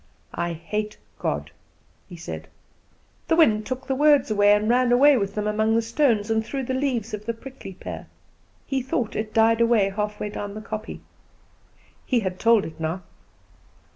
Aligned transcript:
"I 0.33 0.53
hate 0.53 0.97
God!" 1.19 1.51
he 2.09 2.15
said. 2.17 2.47
The 3.27 3.35
wind 3.35 3.67
took 3.67 3.85
the 3.85 3.93
words 3.93 4.31
and 4.31 4.67
ran 4.67 4.91
away 4.91 5.15
with 5.15 5.35
them, 5.35 5.45
among 5.45 5.75
the 5.75 5.81
stones, 5.83 6.31
and 6.31 6.43
through 6.43 6.63
the 6.63 6.73
leaves 6.73 7.13
of 7.13 7.27
the 7.27 7.35
prickly 7.35 7.75
pear. 7.75 8.07
He 8.65 8.81
thought 8.81 9.15
it 9.15 9.31
died 9.31 9.61
away 9.61 9.89
half 9.95 10.17
down 10.31 10.55
the 10.55 10.61
kopje. 10.61 11.01
He 12.03 12.21
had 12.21 12.39
told 12.39 12.65
it 12.65 12.79
now! 12.79 13.03